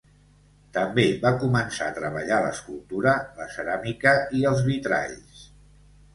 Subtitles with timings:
[0.77, 5.47] També va començar a treballar l'escultura, la ceràmica i els vitralls.